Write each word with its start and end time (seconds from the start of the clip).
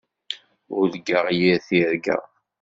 Ur 0.77 0.85
urgaɣ 0.87 1.25
yir 1.39 1.57
tirga. 1.67 2.17